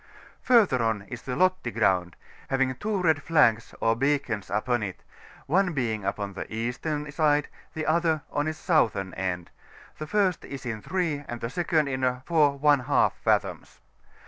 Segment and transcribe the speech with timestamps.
[0.43, 2.15] FiuiSier on is the £otti Groundy
[2.49, 4.95] having two red flags or beacons upon it^
[5.45, 9.51] one being upon the eastern side, the other on its southern end:
[9.99, 13.79] the first is in 3, and the second in 4^ fathoms.